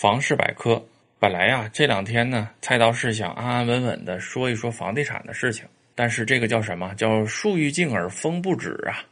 [0.00, 0.80] 房事百科，
[1.18, 6.94] 本来呀，这两天呢，蔡道是想安安稳稳的说一说房地产的事情，但是这个叫什么？
[6.94, 9.02] 叫树欲静而风不止啊！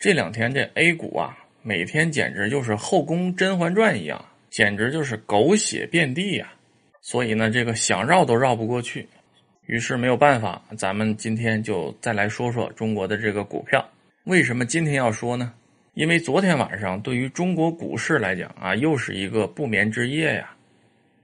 [0.00, 6.52] 这两天这 A 股啊，每天简直就是后宫《甄嬛传》一样，简直就是狗血遍地呀！
[7.00, 9.08] 所以呢，这个想绕都绕不过去，
[9.66, 13.88] 于是没有办法，咱们今天就再来说说中国的这个股票。
[14.24, 15.52] 为什么今天要说呢？
[15.96, 20.54] 因为昨天晚上对于中国股市来讲啊，又是一个不眠之夜呀，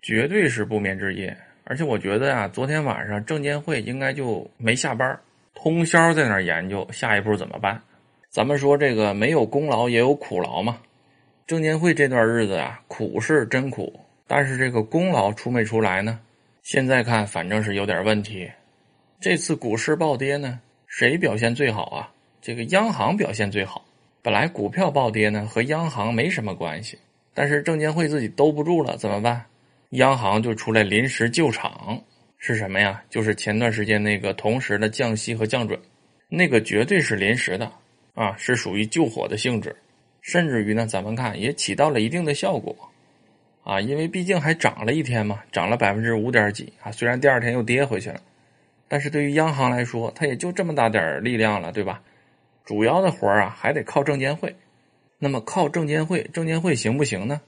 [0.01, 1.37] 绝对是不眠之夜。
[1.65, 5.21] 而且我觉得呀，昨天晚上证监会应该就没下班，
[5.55, 7.79] 通宵在那儿研究下一步怎么办。
[8.31, 10.79] 咱们说这个没有功劳也有苦劳嘛，
[11.47, 16.19] 证监会这段日子啊，苦是真苦，但是这个功劳出没出来呢？
[16.63, 18.51] 现在看反正是有点问题。
[19.21, 22.11] 这次股市暴跌呢，谁表现最好啊？
[22.41, 23.85] 这个央行表现最好。
[24.23, 26.97] 本来股票暴跌呢，和央行没什么关系，
[27.35, 29.45] 但是证监会自己兜不住了，怎么办？
[29.91, 32.01] 央行就出来临时救场，
[32.39, 33.03] 是什么呀？
[33.11, 35.77] 就是前段时间那个同时的降息和降准，
[36.29, 37.71] 那个绝对是临时的
[38.15, 39.75] 啊，是属于救火的性质，
[40.21, 42.77] 甚至于呢，咱们看也起到了一定的效果
[43.65, 48.21] 啊，因为毕竟还涨了一天嘛，涨了百分之五点几啊，虽然第二天又跌回去了，
[48.87, 52.01] 但是对于央行来说，它也就这么大点力量了，对吧？
[52.65, 54.55] 主要的活儿啊，还得靠证监会。
[55.19, 57.41] 那么靠证监会，证监会行不行呢？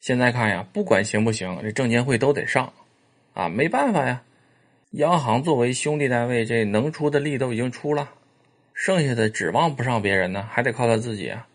[0.00, 2.72] 现在看呀，不管行不行，这证监会都得上，
[3.34, 4.22] 啊，没办法呀。
[4.92, 8.10] 央行作为兄弟单位，这能出的力都已经出了，
[8.72, 11.46] 剩下的指望不上别人呢，还得靠他自己啊。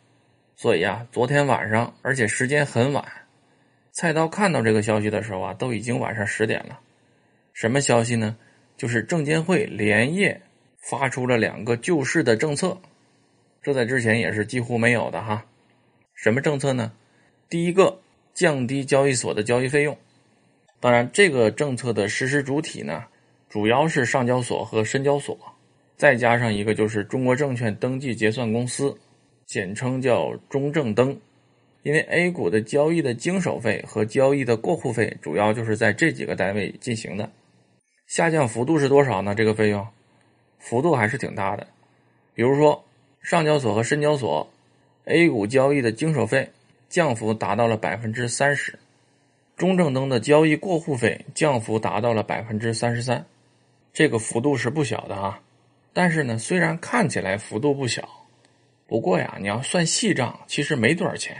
[0.56, 3.04] 所以啊，昨天晚上，而且时间很晚，
[3.92, 6.80] 菜刀看到这个消息的时候啊，都已经晚上十点了。
[7.54, 8.38] 什么消息呢？
[8.78, 10.42] 就是证监会连夜
[10.78, 12.78] 发出了两个救市的政策。
[13.66, 15.44] 这在之前也是几乎没有的哈，
[16.14, 16.92] 什么政策呢？
[17.50, 18.00] 第一个，
[18.32, 19.98] 降低交易所的交易费用。
[20.80, 23.06] 当然，这个政策的实施主体呢，
[23.50, 25.36] 主要是上交所和深交所，
[25.98, 28.96] 再加上一个就是中国证券登记结算公司，
[29.48, 31.20] 简称叫中证登。
[31.82, 37.28] 因为 A 股的交易的经手费和交易的过户费，主要就是在这几个单位进行的。
[38.06, 39.34] 下降幅度是多少呢？
[39.34, 39.88] 这个费用
[40.60, 41.66] 幅度还是挺大的，
[42.36, 42.85] 比如说。
[43.26, 44.48] 上交所和深交所
[45.06, 46.52] A 股交易的经手费
[46.88, 48.78] 降幅达到了百分之三十，
[49.58, 53.26] 中证登的交易过户费降幅达到了百分之三十三，
[53.92, 55.42] 这个幅度是不小的啊。
[55.92, 58.08] 但是呢，虽然看起来幅度不小，
[58.86, 61.36] 不过呀，你要算细账，其实没多少钱。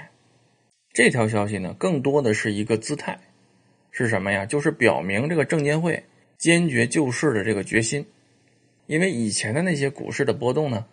[0.92, 3.20] 这条消息呢，更多的是一个姿态，
[3.92, 4.44] 是什么呀？
[4.44, 6.04] 就是表明这个证监会
[6.40, 8.04] 坚决救市的这个决心。
[8.88, 10.84] 因为以前的那些股市的波动呢。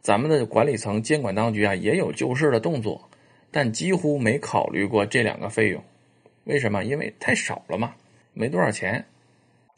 [0.00, 3.08] 咱们的管理层、监管当局啊，也有救市的动作，
[3.50, 5.82] 但几乎没考虑过这两个费用。
[6.44, 6.84] 为什么？
[6.84, 7.94] 因为太少了嘛，
[8.32, 9.04] 没多少钱。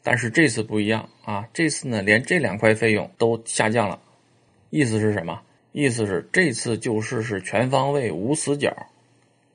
[0.01, 3.99] 但是这次不一样啊，这次呢，连这两块费用都下降了。
[4.69, 5.41] 意思是什么？
[5.71, 8.75] 意思是这次救市是全方位、无死角，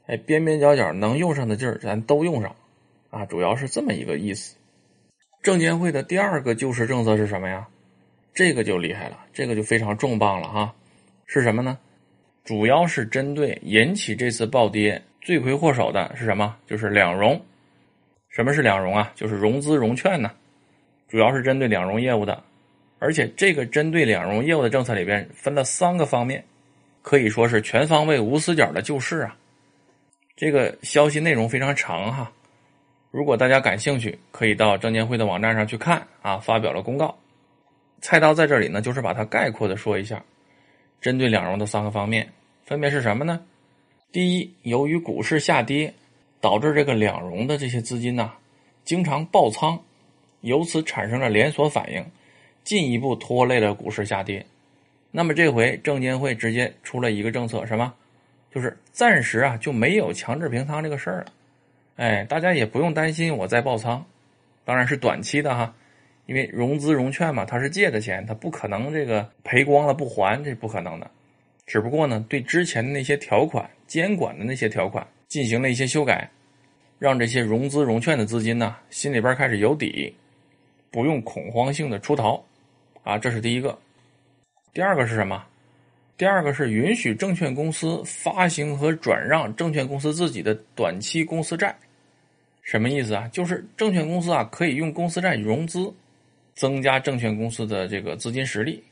[0.06, 2.56] 哎，边边角角能用上的劲儿咱都用上，
[3.10, 4.56] 啊，主要是这么一个意思。
[5.42, 7.68] 证监会的第二个救市政策是什么呀？
[8.38, 10.72] 这个就厉害了，这个就非常重磅了哈，
[11.26, 11.76] 是什么呢？
[12.44, 16.54] 主要是针对引起这次暴跌罪魁祸首的是什么？
[16.64, 17.44] 就是两融。
[18.28, 19.10] 什么是两融啊？
[19.16, 20.30] 就是融资融券呢，
[21.08, 22.40] 主要是针对两融业务的。
[23.00, 26.44] 而且这个针对两融业务的政策里边分了三个方面，
[27.02, 29.36] 可以说是全方位无死角的救市啊。
[30.36, 32.30] 这个消息内容非常长哈，
[33.10, 37.18] 如果大家感兴趣，可以到证监会的网站上去看啊，发表了公告。
[38.00, 40.22] 菜刀在这里呢，就是把它概括的说一下，
[41.00, 42.28] 针对两融的三个方面，
[42.64, 43.40] 分别是什么呢？
[44.10, 45.92] 第一，由于股市下跌，
[46.40, 48.32] 导致这个两融的这些资金呢，
[48.84, 49.78] 经常爆仓，
[50.40, 52.04] 由此产生了连锁反应，
[52.64, 54.46] 进一步拖累了股市下跌。
[55.10, 57.92] 那么这回证监会直接出了一个政策，什么？
[58.50, 61.26] 就是暂时啊就没有强制平仓这个事儿了。
[61.96, 64.04] 哎，大家也不用担心我在爆仓，
[64.64, 65.74] 当然是短期的哈。
[66.28, 71.10] 因为融资融券嘛，它是借的钱，它不可能这个赔光了不还，这不可能的。
[71.64, 76.28] 只不过呢，对之前的那些条款、监管的那些条款进行了一些修改，
[76.98, 80.14] 让这些融资融券的资金呢，心里边开始有底，
[80.90, 82.44] 不用恐慌性的出逃。
[83.04, 83.78] 啊，这是第一个。
[84.74, 85.42] 第二个是什么？
[86.18, 91.74] 第二个是允许证券公司发行和转让证券公司自己的短期公司债。
[92.60, 93.26] 什么意思啊？
[93.32, 95.90] 就是证券公司啊，可以用公司债融资。
[96.58, 98.82] 增加证券公司的这个资金实力，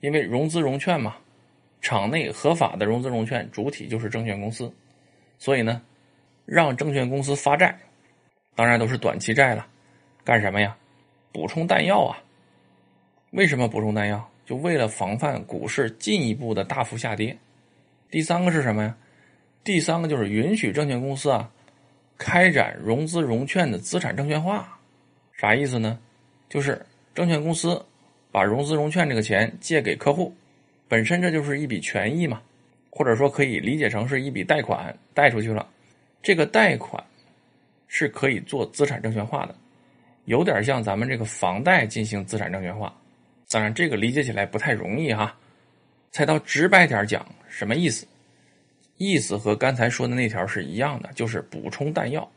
[0.00, 1.14] 因为融资融券嘛，
[1.80, 4.74] 场内合法的融资融券主体就是证券公司，
[5.38, 5.80] 所以呢，
[6.44, 7.78] 让证券公司发债，
[8.56, 9.64] 当然都是短期债了，
[10.24, 10.76] 干什么呀？
[11.30, 12.18] 补充弹药啊！
[13.30, 14.28] 为什么补充弹药？
[14.44, 17.38] 就为了防范股市进一步的大幅下跌。
[18.10, 18.96] 第三个是什么呀？
[19.62, 21.48] 第三个就是允许证券公司啊
[22.18, 24.76] 开展融资融券的资产证券化。
[25.32, 26.00] 啥意思呢？
[26.48, 26.84] 就是
[27.16, 27.82] 证券公司
[28.30, 30.34] 把融资融券这个钱借给客户，
[30.86, 32.42] 本身这就是一笔权益嘛，
[32.90, 35.66] 或者说可以理解成是一笔贷款贷出去了。
[36.22, 37.02] 这个贷款
[37.88, 39.54] 是可以做资产证券化的，
[40.26, 42.94] 有点像咱们这个房贷进行资产证券化。
[43.48, 45.34] 当然，这个理解起来不太容易哈。
[46.10, 48.06] 菜刀直白点讲，什么意思？
[48.98, 52.30] 意思和刚才说的那条是一样的，就是补充弹药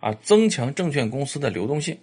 [0.00, 1.96] 啊，增强证券公司的流动性，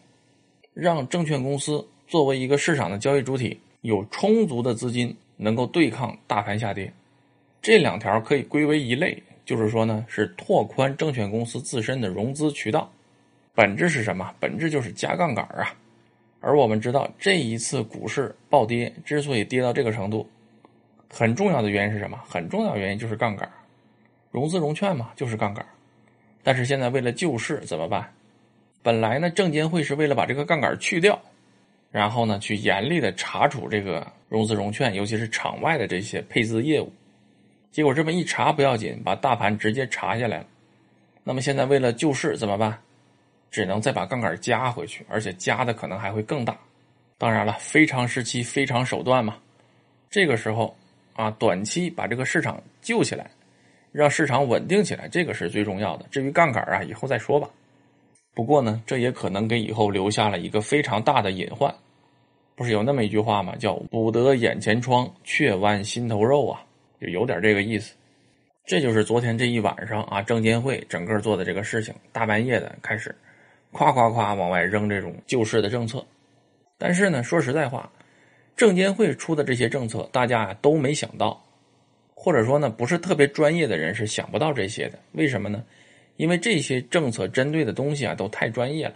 [0.74, 6.92] 让证券公司作为一个市场的交易主体，有充足的资金能够对抗大盘下跌。
[7.62, 9.22] 这两条可以归为一类。
[9.46, 12.90] 就是说呢，是拓宽证券公司自身的融资渠道，
[13.54, 14.34] 本质是什么？
[14.40, 15.76] 本质就是加杠杆啊。
[16.40, 20.26] 而我们知道，这一次股市暴跌之所以跌到这个程度，
[21.10, 22.18] 很重要的原因是什么？
[22.26, 23.52] 很重要的原因就是杠杆，
[24.32, 25.66] 融资融券嘛，就是杠杆。
[26.42, 28.14] 但是现在为了救市怎么办？
[28.82, 31.22] 本来呢，证监会是为了把这个杠杆去掉，
[31.94, 36.92] 然后呢，去严厉的查处这个融资融券，尤其是场外的这些配资业务。
[37.72, 40.46] 结果这么一查不要紧，把大盘直接查下来了。
[41.24, 42.76] 那么现在为了救市怎么办？
[43.52, 46.58] 只能再把杠杆加回去，而且加的可能还会更大。
[47.20, 49.38] 当然了，非常时期非常手段嘛。
[50.10, 50.76] 这个时候
[51.14, 53.30] 啊，短期把这个市场救起来，
[53.92, 56.08] 让市场稳定起来，这个是最重要的。
[56.10, 57.48] 至于杠杆啊，以后再说吧。
[58.34, 61.74] 不过呢，这也可能给以后留下了一个非常大的隐患。
[62.56, 63.56] 不是有那么一句话吗？
[63.56, 66.64] 叫“补得眼前疮，却剜心头肉”啊。
[67.02, 67.96] 就有点这个意思，
[68.66, 73.14] 这就是昨天这一晚上啊，证监会整个做的这个事情，大半夜的开始，
[73.72, 76.06] 夸夸夸往外扔这种救市的政策。
[76.78, 77.92] 但是呢，说实在话，
[78.56, 81.44] 证监会出的这些政策，大家都没想到，
[82.14, 85.00] 或者说呢，不是特别专业的人是想不到这些的。
[85.14, 85.64] 为什么呢？
[86.16, 88.96] 因为这些政策针对的东西啊，都太专业了。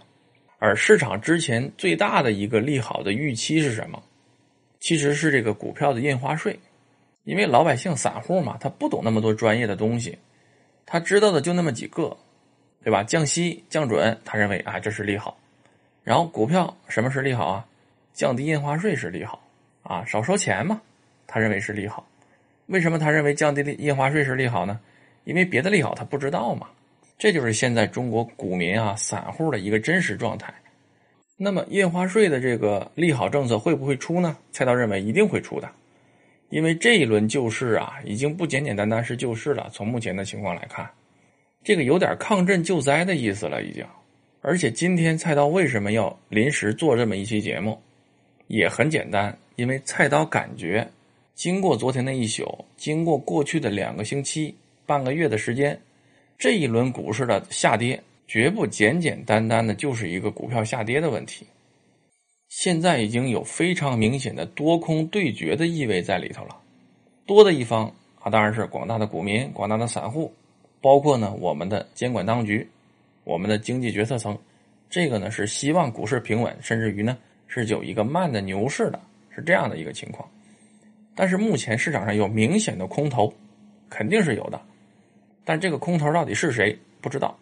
[0.58, 4.02] 而市场之前最大的一个利好的预期是什么？
[4.80, 6.58] 其实是这个股票的印花税。
[7.24, 10.16] 因为老百姓散户嘛，他不懂那么多专业的东西，
[10.86, 12.16] 他知道的就那么几个，
[12.82, 13.02] 对吧？
[13.02, 15.38] 降息降准，他认为啊这是利好。
[16.02, 17.66] 然后股票什么是利好啊？
[18.14, 19.42] 降低印花税是利好
[19.82, 20.80] 啊，少收钱嘛，
[21.26, 22.08] 他认为是利好。
[22.66, 24.80] 为什么他认为降低印花税是利好呢？
[25.24, 26.68] 因为别的利好他不知道嘛。
[27.18, 30.54] 这就是现在中国股民啊散户的一个真实状态。
[31.36, 34.36] 那么印花税的这个利好政策会不会出呢？
[34.52, 35.68] 菜刀认为一定会出的。
[36.50, 39.68] 因为这一轮救市啊，已经不简简单单是救市了。
[39.70, 40.88] 从目前的情况来看，
[41.62, 43.84] 这个有点抗震救灾的意思了，已经。
[44.40, 47.78] 而且今天菜刀为什么要临时做这么一期节目，
[48.46, 50.88] 也很简单，因为菜刀感觉，
[51.34, 54.56] 经过昨天的一宿，经过过去的两个星期、
[54.86, 55.78] 半个月的时间，
[56.38, 61.44] 这一轮股市的下跌，绝不简简单单的就是一个股票下跌的问题。
[62.48, 66.56] 现在已经有非常明显的多空对决的意味在里头了，
[67.26, 70.32] 多的一方啊，当然是广大的股民、广大的散户，
[70.80, 72.66] 包括呢我们的监管当局、
[73.24, 74.38] 我们的经济决策层，
[74.88, 77.18] 这个呢是希望股市平稳，甚至于呢
[77.48, 79.00] 是有一个慢的牛市的，
[79.34, 80.26] 是这样的一个情况。
[81.16, 83.34] 但是目前市场上有明显的空头，
[83.90, 84.62] 肯定是有的，
[85.48, 87.34] 但这个空头到底是谁不知道，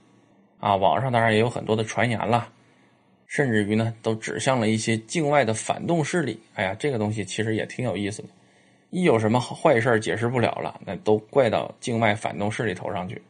[0.61, 2.49] 啊，网上当然也有很多的传言了。
[3.27, 6.41] 甚至于呢，都指向了一些境外的反动势力。
[6.55, 8.29] 哎呀，这个东西其实也挺有意思的。
[8.91, 13.21] 一有什么坏事解释不了了，那都怪到境外反动势力头上去。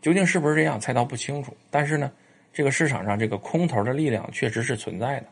[0.00, 1.52] 究竟是不是这样，猜到不清楚。
[1.68, 2.12] 但是呢，
[2.52, 5.26] 这个市场上这个空头的力量确实是存在的。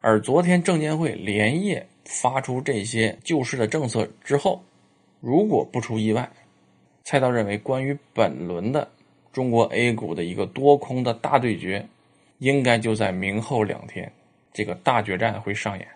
[0.00, 4.60] 而昨天证监会连夜发出这些救市的政策之后，
[5.20, 6.28] 如果不出意外，
[7.10, 8.88] 蔡道认为关于本轮的
[9.32, 11.84] 中国 A 股的一个多空的大对决。
[12.38, 14.10] 应该就在明后两天，
[14.52, 15.88] 这个大决战会上演。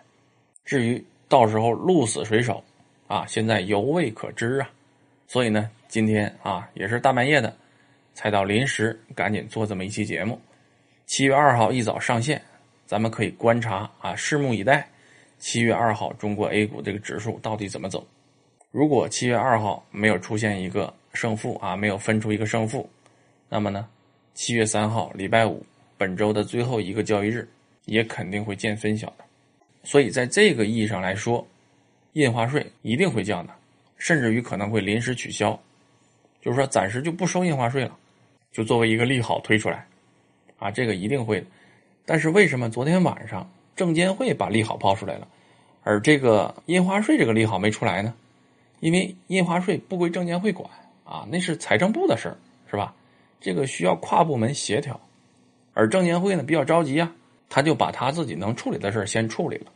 [0.65, 2.61] 至于到时候鹿死谁手，
[3.07, 4.69] 啊，现在犹未可知啊。
[5.25, 7.55] 所以呢，今天啊也是大半夜的，
[8.13, 10.37] 菜刀临时赶紧做这么一期节目。
[11.05, 12.41] 七月二号一早上线，
[12.85, 14.85] 咱们可以观察啊，拭目以待。
[15.39, 18.05] 七月二号中国 A 股这个指数到底怎么走？
[18.69, 22.89] 如果七月二号没有出现一个胜负啊，没有分出一个胜负，
[23.49, 23.87] 那么呢，
[24.33, 25.65] 七月三号礼拜五。
[25.97, 27.47] 本周的最后一个交易日，
[27.85, 29.23] 也肯定会见分晓的。
[29.85, 31.47] 所以，在这个意义上来说，
[32.13, 33.53] 印花税一定会降的，
[33.97, 35.57] 甚至于可能会临时取消，
[36.41, 37.97] 就是说暂时就不收印花税了。
[38.51, 39.87] 就作为一个利好推出来，
[40.59, 41.47] 啊，这个一定会的。
[42.05, 45.25] 但是为什么昨天晚上证监会把利好抛出来了，
[45.83, 48.13] 而这个印花税这个利好没出来呢？
[48.81, 50.69] 因为印花税不归证监会管
[51.05, 52.35] 啊，那是财政部的事儿，
[52.69, 52.93] 是吧？
[53.39, 54.99] 这个需要跨部门协调，
[55.73, 57.09] 而证监会呢比较着急啊，
[57.47, 59.71] 他就把他自己能处理的事儿先处理了。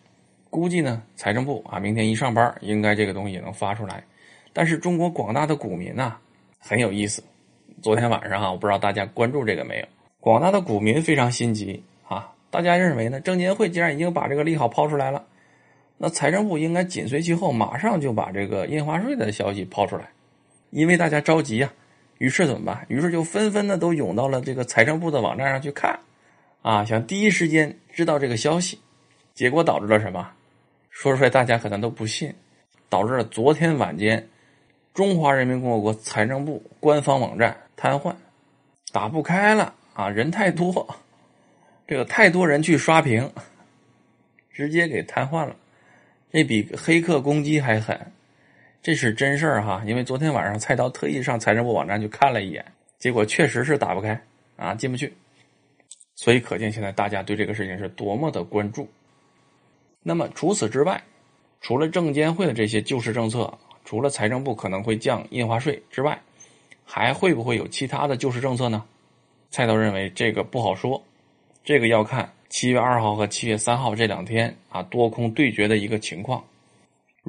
[0.49, 4.03] 估计呢，财政部啊，明天一上班，应该这个东西也能发出来。
[4.51, 6.17] 但是中国广大的股民呐，
[6.59, 7.23] 很有意思。
[7.81, 9.85] 昨天晚上啊，我不知道大家关注这个没有？
[10.19, 12.33] 广大的股民非常心急啊！
[12.49, 13.21] 大家认为呢？
[13.21, 15.23] 证监会既然已经把这个利好抛出来了，
[15.97, 20.09] 那财政部应该紧随其后，马上就把这个印花税的消息抛出来，
[20.69, 21.71] 因为大家着急呀。
[22.17, 22.85] 于是怎么办？
[22.89, 25.97] 于是就纷纷的都涌到了这个财政部的网站上去看，
[26.61, 28.77] 啊，想第一时间知道这个消息。
[29.33, 30.29] 结果导致了什么？
[30.89, 32.33] 说出来大家可能都不信，
[32.89, 34.27] 导致了昨天晚间
[34.93, 38.13] 中华人民共和国财政部官方网站瘫痪，
[38.91, 40.09] 打不开了啊！
[40.09, 40.85] 人太多，
[41.87, 43.31] 这个太多人去刷屏，
[44.51, 45.55] 直接给瘫痪了。
[46.33, 47.97] 这比黑客攻击还狠，
[48.81, 49.83] 这是真事儿哈！
[49.85, 52.65] 因为昨天晚上菜刀特意上财政部网站去看了一眼，
[52.97, 54.19] 结果确实是打不开
[54.55, 55.13] 啊，进不去。
[56.15, 58.87] 所以可见现在大家对这个事情是多么的关注。
[60.01, 61.03] 那么除此之外，
[61.59, 66.17] 除了证监会的这些救市政策，除了财政部可能会降印花税之外，
[66.85, 68.83] 还会不会有其他的救市政策呢？
[69.51, 71.03] 菜刀认为这个不好说，
[71.65, 76.41] 这个要看七月二号和七月三号这两天啊多空对决的一个情况。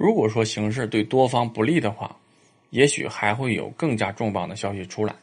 [0.00, 2.16] 如果说形势对多方不利的话，
[2.71, 5.14] 也许还会有更加重磅的消息出来。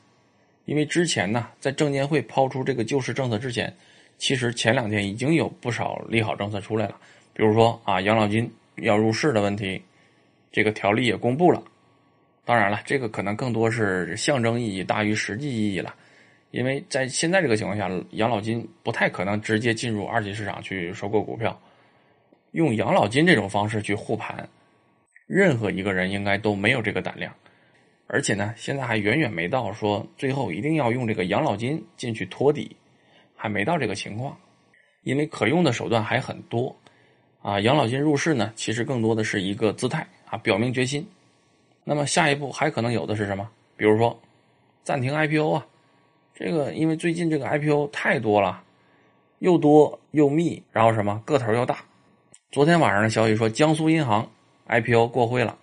[0.65, 3.75] 因为之前呢，在证监会抛出这个救市政策之前，
[4.19, 6.95] 其实前两天已经有不少利好政策出来了。
[7.33, 9.81] 比如说啊，养老金要入市的问题，
[10.51, 11.63] 这个条例也公布了。
[12.45, 15.95] 当然了，这个可能更多是象征意义大于实际意义了，
[16.51, 21.59] 因为在现在这个情况下，养老金不太可能直接进入二级市场去收购股票，
[22.51, 24.47] 用养老金这种方式去护盘，
[25.27, 27.31] 任何一个人应该都没有这个胆量。
[28.07, 32.75] 而且呢，现在还远远没到说最后一定要用这个养老金进去托底，
[33.35, 34.35] 还没到这个情况，
[35.03, 36.75] 因为可用的手段还很多。
[37.41, 41.07] 啊，养老金入市呢，其实更多的是一个姿态啊，表明决心。
[41.83, 43.49] 那么下一步还可能有的是什么？
[43.75, 44.17] 比如说
[44.83, 45.65] 暂停 IPO 啊，
[46.33, 48.63] 这个因为最近这个 IPO 太多了，
[49.39, 51.79] 又多又密，然后什么个头又大。
[52.51, 54.29] 昨天晚上的消息说，江苏银行
[54.67, 55.57] IPO 过会了，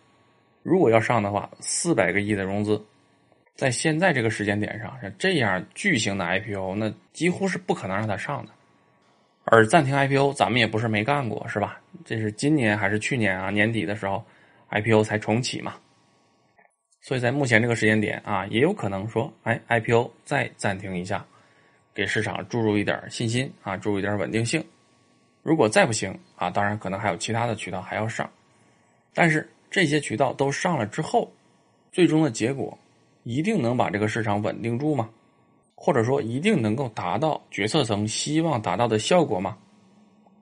[0.63, 2.83] 如果要上的话，四百个亿的融资，
[3.55, 8.53] 在现在这个时间点上，这样巨型的 IPO，那几乎是不可能让它上的。
[9.45, 11.79] 而暂停 IPO，咱们也不是没干过，是吧？
[12.05, 13.51] 这是今年还是去年啊？
[13.51, 14.25] 年底的时候
[14.71, 15.75] ，IPO 才重启嘛。
[17.03, 21.23] 所以在目前这个时间点啊，也有可能说，哎，IPO 再暂停一下，
[21.93, 24.65] 给市场注入一点信心啊，注入一点稳定性。
[25.43, 28.27] 如果再不行啊，当然可能还有其他的渠道还要上。
[29.15, 31.33] 但是这些渠道都上了之后，
[31.93, 32.77] 最终的结果
[33.23, 35.09] 一定能把这个市场稳定住吗？
[35.77, 39.57] 或者说一定能够达到决策层希望达到的效果吗？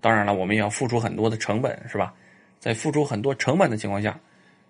[0.01, 2.15] 当然了，我们也要付出很多的成本，是吧？
[2.59, 4.19] 在付出很多成本的情况下，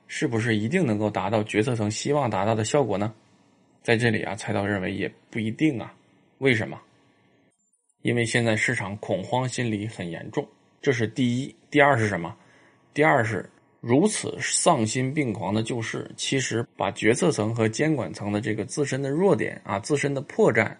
[0.08, 3.12] 是不是一定能够达到决策层希望达到的效果呢？
[3.82, 5.92] 在这里啊，蔡刀认为也不一定啊。
[6.38, 6.80] 为什么？
[8.02, 10.46] 因为现在市场恐慌心理很严重，
[10.80, 11.54] 这是第一。
[11.70, 12.34] 第二是什么？
[12.94, 13.48] 第二是。
[13.82, 20.72] 如此丧心病狂的救市，其实把决策层和监管层的这个自身的弱点啊、自身的破绽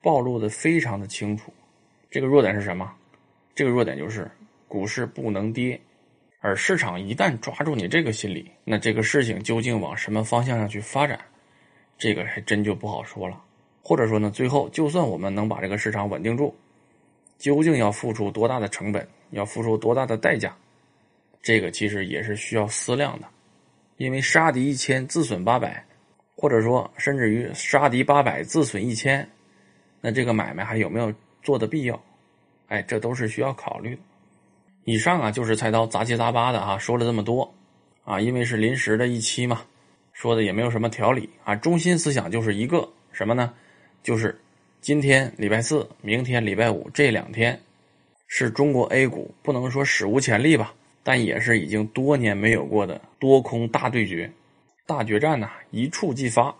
[0.00, 1.52] 暴露的非常的清楚。
[2.08, 2.94] 这个弱点是什么？
[3.56, 4.30] 这个弱点就是
[4.68, 5.78] 股市不能跌。
[6.38, 11.18] 而市场一旦抓住你这个心理，那这个事情究竟往什么方向上去发展，
[11.98, 13.42] 这个还真就不好说了。
[13.82, 16.54] 或者说呢，最后就算我们能把这个市场稳定住，
[17.36, 20.56] 究竟要付出多大的成本，要付出多大的代价？
[21.42, 23.26] 这个其实也是需要思量的，
[23.96, 25.84] 因为杀敌一千自损八百，
[26.36, 29.28] 或者说甚至于杀敌八百自损一千，
[30.00, 32.00] 那这个买卖还有没有做的必要？
[32.68, 34.02] 哎，这都是需要考虑的。
[34.84, 37.54] 以上啊就是菜刀杂七杂八的啊说了这么多
[38.04, 39.62] 啊，因为是临时的一期嘛，
[40.12, 43.52] 说的也没有什么条理啊，中心思想就是一个什么呢？
[44.02, 44.38] 就是
[44.80, 47.58] 今天礼拜四，明天礼拜五这两天
[48.26, 50.74] 是中国 A 股不能说史无前例吧。
[51.02, 54.30] 但也是已经多年没有过的多空大对决、
[54.86, 56.54] 大决战呐，一触即发。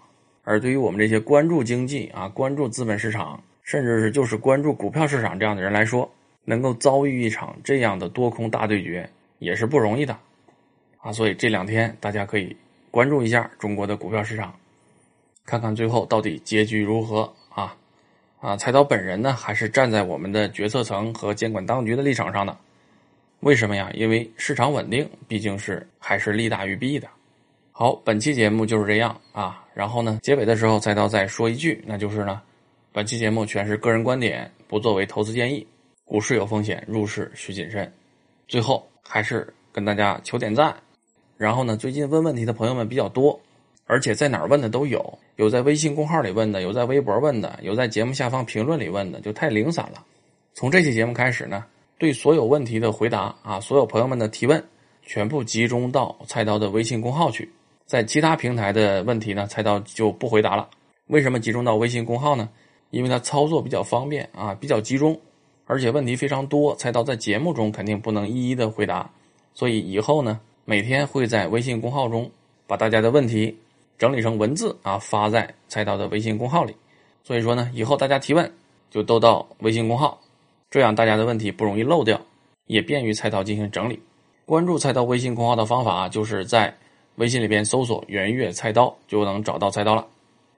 [0.44, 6.10] 而对于我们这些关注经济啊、关注资本市场，甚至是就是关注股票市场这样的人来说，
[6.44, 10.18] 能够遭遇一场这样的多空大对决，也是不容易的
[11.00, 11.12] 啊。
[11.12, 12.56] 所以这两天大家可以
[12.90, 14.54] 关注一下中国的股票市场。
[15.44, 17.76] 看看最后到底结局如何啊？
[18.40, 22.56] 啊，菜刀本人呢，还是站在我们的决策层和监管当局的立场上的。
[23.40, 23.88] 为什么呀？
[23.94, 27.06] 因为市场稳定毕竟是还是利大于弊的。
[27.70, 29.64] 好，本期节目就是这样啊。
[29.72, 32.42] 然后呢，结尾的时候再到再说一句，那就是呢，
[32.92, 35.64] 本期节目全是个人观点，不作为投资建议。
[36.04, 37.90] 股市有风险，入市需谨慎。
[38.48, 40.74] 最后还是跟大家求点赞。
[41.36, 43.40] 然后呢，最近问问题的朋友们比较多，
[43.86, 50.04] 而且在哪儿问的都有，有在微信公号里问的，有在微博问的，有在节目下方评论里问的，就太零散了。
[50.54, 51.64] 从这期节目开始呢。
[51.98, 54.64] 对所有问题的回答啊，所有朋友们的提问，
[55.02, 57.50] 全部集中到菜刀的微信公号去。
[57.86, 60.68] 在其他平台的问题呢，菜刀就不回答了。
[61.08, 62.48] 为什么集中到微信公号呢？
[62.90, 65.18] 因为它操作比较方便啊，比较集中，
[65.66, 69.10] 而且问题非常多，菜刀在节目中肯定不能一一的回答。
[69.52, 72.30] 所以以后呢，每天会在微信公号中
[72.66, 73.58] 把大家的问题
[73.98, 76.76] 整理成文字啊，发在菜刀的微信公号里。
[77.24, 78.50] 所以说呢，以后大家提问
[78.88, 80.20] 就都到微信公号。
[80.70, 82.20] 这样大家的问题不容易漏掉，
[82.66, 84.00] 也便于菜刀进行整理。
[84.44, 86.74] 关注菜刀微信公号的方法，就是在
[87.16, 90.06] 微信里边搜索“圆月菜刀”就能找到菜刀了。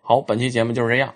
[0.01, 1.15] 好，本期节目就是这样，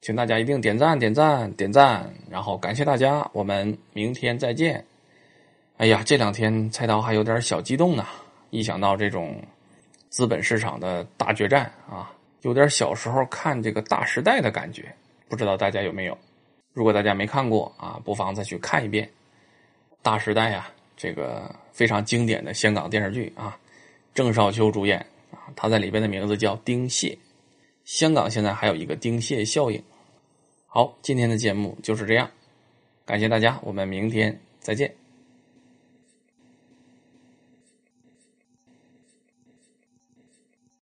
[0.00, 4.84] 请大家一定点赞、点赞、点赞，然后感谢大家，我们明天再见。
[5.76, 8.04] 哎呀，这两天菜刀还有点小激动呢，
[8.50, 9.40] 一想到这种
[10.08, 12.12] 资本市场的大决战啊，
[12.42, 14.92] 有点小时候看这个《大时代》的感觉，
[15.28, 16.18] 不知道大家有没有？
[16.72, 19.06] 如果大家没看过啊，不妨再去看一遍
[20.02, 23.58] 《大时代》啊，这个非常经典的香港电视剧啊，
[24.14, 24.98] 郑少秋主演
[25.32, 27.18] 啊，他在里边的名字叫丁蟹。
[27.84, 29.82] 香港现在还有一个丁蟹效应。
[30.66, 32.30] 好，今天的节目就是这样，
[33.04, 34.94] 感谢大家，我们明天再见。